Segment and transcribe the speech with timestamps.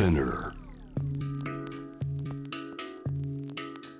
[0.00, 0.54] Spinner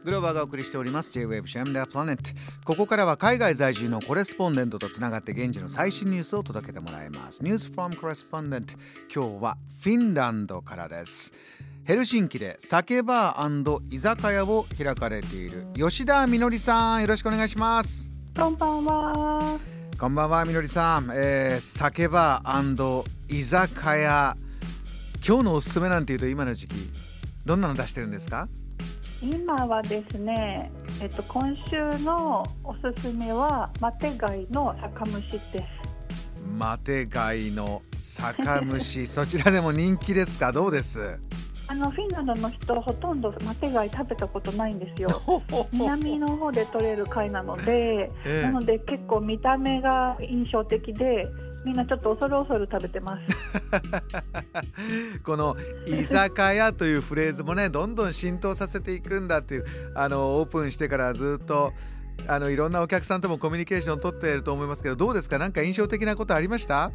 [0.02, 1.10] グローバーがお送りしております。
[1.10, 2.22] J-Wave シャムダープラネット
[2.64, 7.44] ここからは海外在住のコレスポンデントとつながって現地の最新ニュースを届けてもらいます。
[7.44, 8.76] ニュースフォームコレスポンデント
[9.14, 11.34] 今日はフィンランドからです。
[11.84, 18.10] ヘルシンキで酒バー居酒屋を開かれている吉田みのりさんよろしくお願いします。
[18.34, 19.58] こんばんは。
[19.98, 24.34] こんばんはみのりさん、えー、酒バー居酒屋
[25.26, 26.76] 今日のおすすめなんていうと今の時期
[27.44, 28.48] どんなの出してるんですか？
[29.22, 30.70] 今はですね、
[31.02, 35.64] えっと今週のおすすめはマテ貝の酒蒸しです。
[36.56, 39.06] マテ貝の酒蒸し。
[39.08, 40.52] そちらでも人気ですか？
[40.52, 41.18] どうです？
[41.68, 45.22] あのフィンランドの人ほとんどマテ貝食べたことないんですよ。
[45.70, 48.42] 南の方で取れる貝なので、ええ。
[48.42, 51.28] なので結構見た目が印象的で、
[51.64, 55.20] みんなちょっと恐る恐る食べてます。
[55.22, 55.56] この
[55.86, 61.72] 居酒屋というフレーズもねどんどん浸透させていくんだっていうあのオープンしてからずっと
[62.26, 65.38] あのいろんなお客さんともコミュニケーションを取っていると思いますけどどうですか？
[65.38, 66.90] なんか印象的なことありました？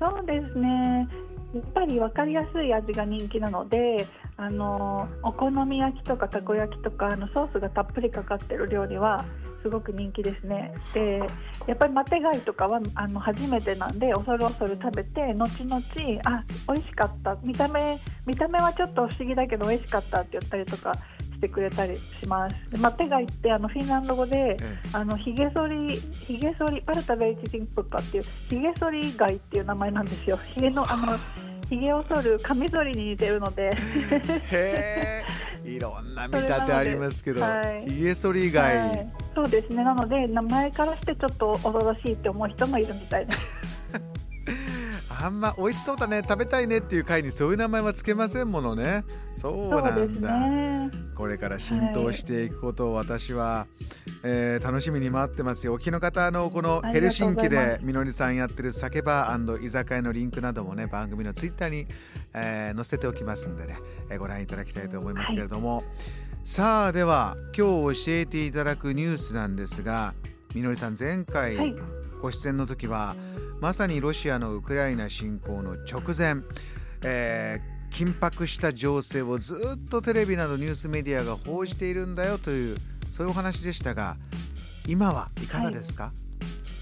[0.00, 1.06] そうですね。
[1.54, 4.06] やっぱり分かりやすい味が人気なので、
[4.36, 9.24] あのお好み焼きとかたこ焼きとかあのソースがたっぷりかかってる料理は
[9.62, 10.72] すごく人気ですね。
[10.94, 11.22] で、
[11.66, 15.82] やっぱりマテ貝とかはあの初めてなんで恐る恐る食べて後々
[16.24, 20.94] あ美味しかった見た目見た目はちょっと不思議だけど美味しかったって言ったりとか
[21.40, 22.76] してくれたりします。
[22.76, 30.36] でマテ貝ってあのフィンランド語でえあのヒゲ剃りヒゲ剃りパルタベイチジンプッパっていうヒゲ剃り貝っていう名前なんですよ。
[30.36, 31.16] ヒゲのあの
[31.70, 33.76] ヒゲを剃るカミソリに似てるので、
[35.64, 39.84] いろんな見立てありますけど、はいひげ剃り以外、はいそうですね。
[39.84, 43.70] なので名前からしてちょっと恐ろしいって思う人もいるみたいです。
[45.22, 49.04] あんま美味しそうだね食べたいねっていう回にそういう名前はつけませんものね。
[49.32, 50.90] そうなんだ、ね。
[51.14, 53.66] これから浸透していくことを私は、
[54.22, 55.74] えー楽しみに待ってますよ。
[55.74, 57.80] お聞きの方あのこのヘルシンキです。
[57.82, 61.86] みのりさんやってる酒バー居酒屋のリンクなどもね番組のツイッターに、
[62.32, 63.78] えー載せておきますんでね、
[64.08, 65.84] えーご覧いただきたいと思いますけれども、
[66.44, 70.14] さあでは今日教えていただくニュースなんですが
[70.54, 71.74] みのりさん前回はい。
[72.20, 73.16] ご出演の時は、
[73.60, 76.42] まさにロシアのウクライナ侵攻の直前、
[77.02, 82.76] えー緊迫した情勢をずっとテレビなどニュースメディアが報じているんだよという
[83.10, 84.16] そういうお話でしたが
[84.86, 86.12] 今はいかがですか、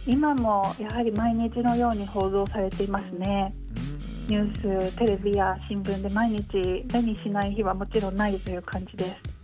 [0.07, 3.55] 今もやはり毎日のように報道されていますね。
[3.93, 9.39] うんニュース、テレビや新聞で毎日目にしない日はもちろんないという感じです。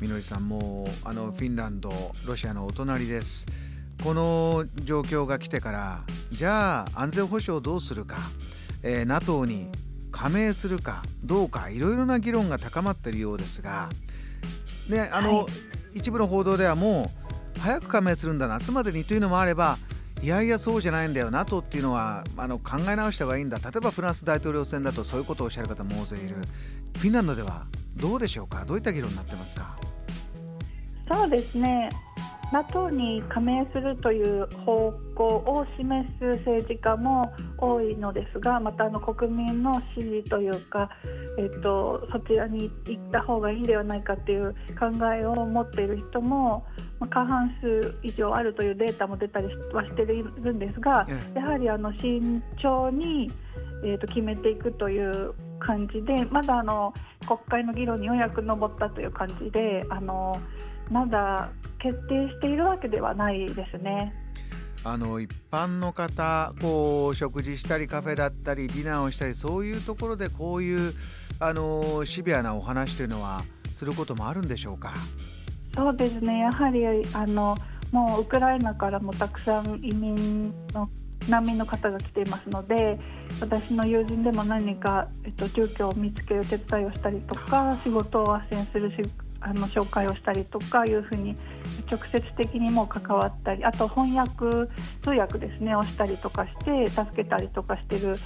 [0.00, 1.92] みのりさんもうあのフィンランド
[2.26, 3.46] ロシアのお隣です
[4.04, 8.16] この状況が来てからじゃあ安全保障をどうするか、
[8.82, 9.70] えー NATO に
[10.10, 13.88] 加盟するかどうかいろいろな議論が高まっているようですが、
[14.88, 15.46] ねあのはい。
[15.94, 17.10] 一部の報道ではも
[17.56, 19.78] う早く加盟するんだ夏までにというのもあれば
[20.22, 26.36] いやいやそうじゃないんだよ NATO っていうのはあの考え直した方がいいんだ例えばフランス大統領選だとそういうことをおっしゃる方も大勢いる。
[26.96, 27.66] フィンランドでは
[27.96, 28.64] どうでしょうか？
[28.64, 29.76] どういった議論になってますか？
[31.10, 31.90] そうですね。
[32.52, 40.88] NATO に加盟するという方向を示す政治家も多いのですが、またあの国民の支持というか、
[41.38, 46.64] えっと、そちらに行った方がいいんではないかという考えを持っている人も、
[46.98, 53.30] まあ過半数以上あるというデータも出たりはしているんですが、えやはりあの慎重に、
[53.84, 56.94] えー、と決めていくという感じでまだあの
[57.26, 60.40] 国会の議論にようやく上ったという感じであの
[60.90, 64.14] まだ決定しているわけではないですね。
[64.84, 70.94] あの一般の方こう食事したりカフェだったりディナーをしたりそういうところでこういう
[71.40, 74.92] あのシビアなお話というのはすることもあるんでしょうか？
[75.74, 77.56] そうですねやはりあの
[77.90, 80.88] もうウクライナからもたくさん移民の
[81.28, 82.98] 難民の方が来ていますので
[83.40, 88.96] 私の友人でも何か、えっと、住居を見つける手伝いをしたりとか仕事を斡旋するし
[89.40, 91.36] あの紹介をしたりとかいうふうに
[91.90, 94.70] 直接的にも関わったりあと翻訳
[95.02, 98.16] 通訳ですねをしたりとかして助けたりとかしてる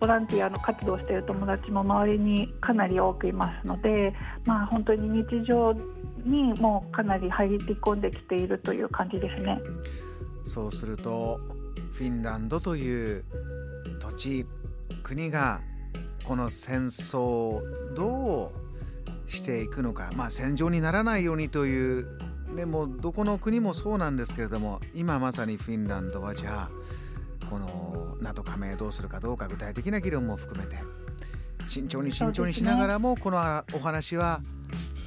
[0.00, 4.14] ボランティアの活動をしている友達も周りにかなり多くいますので、
[4.44, 5.74] まあ、本当に日常
[6.24, 9.60] にもうかなり入り込んできているという感じですね。
[10.44, 11.38] そうすると
[11.92, 13.24] フィンランドという
[14.00, 14.46] 土地
[15.02, 15.60] 国が
[16.24, 17.62] この戦争を
[17.94, 18.61] どう
[19.42, 22.06] していくのかまあ戦場にならないようにという
[22.54, 30.76] でもどこの国もそうなんですけれども今まさにフィンランドはじゃあこの NATO 加盟どうするかどうか具体的な議論も含めて
[31.66, 33.38] 慎重に慎重にしながらも、この
[33.72, 34.40] お話は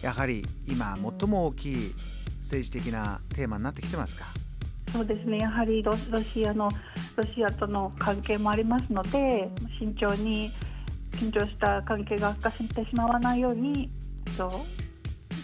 [0.02, 1.94] やはり今最も大きい
[2.42, 4.26] 政治的なテーマになってきてますか？
[4.92, 5.40] そうですね。
[5.40, 5.96] やはりロ
[6.34, 6.70] シアの
[7.16, 9.50] ロシアとの関係もありますので
[9.80, 10.50] 慎重に
[11.12, 13.90] 緊張した関係が悪化してしまわないように
[14.38, 14.52] そう。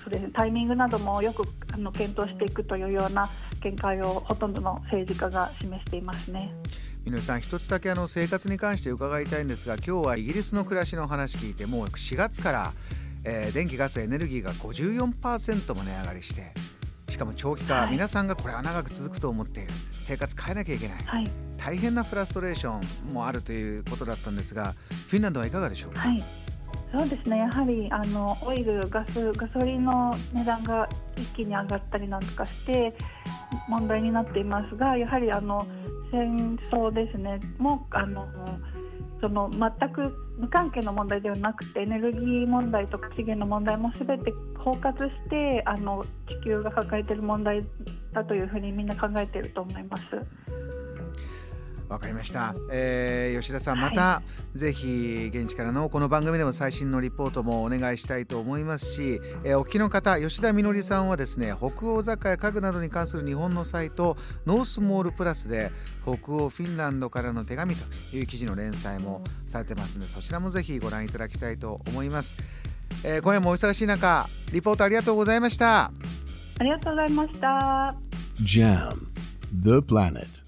[0.04, 1.44] それタイミングなどもよく
[1.74, 3.30] あの検討していくというような
[3.64, 6.54] 見解をほとんどの政治家が示していますね。
[7.06, 12.74] みのさん一つだけあの生活に関して伺いたいんですが今日はイギリスの暮らしの話聞いてもう4月から、
[13.24, 16.54] えー、電気ガスエネルギーが54%も値上がりして
[17.10, 22.80] しかも長期化、はい、皆さんがこれは長く続くと思っている生活変えなきゃいけない、はい、大変なフラストレーショ
[23.10, 24.76] ンもあるということだったんですが
[25.08, 26.24] フィンランドはいかがでしょうか、はい
[26.92, 32.94] そうですねやはりあのオイルガスガソリンの値段が一気に上がったりなんかして
[33.70, 35.66] 問題になっていますがやはりあの
[36.12, 38.28] 戦争ですねもうあの
[39.22, 47.64] その全く無関係の問題ではなくてエネルギー問題とか資源の問題もすべて包括してあの地球が抱えている問題
[48.14, 50.04] だというふうにみんな考えていると思います。
[51.92, 54.24] わかりました、えー、吉田さんまた、は
[54.56, 64.16] い、ぜひ現地からのこの番組でも最新のリポートもお願いしたいと思いますし、えー、お聞きの方吉田みのりさんはですね北欧雑貨や家具などに関する日本のサイト
[64.46, 65.74] ノースモールプラスで
[66.04, 67.84] 北欧フィンランドからの手紙と
[68.16, 72.38] いう記事の連載もされてますのでそちらもぜひご覧いただきたいと思います、
[73.04, 75.92] えー、今夜もお忙しい中リポートありがとうございました。
[76.60, 77.96] ありがとうございました。
[78.44, 78.96] JAM
[79.64, 80.41] The Planet